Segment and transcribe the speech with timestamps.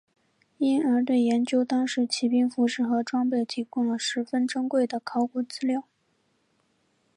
[0.57, 5.83] 因而对研究当时骑兵服饰和装备提供了十分珍贵的考古资料。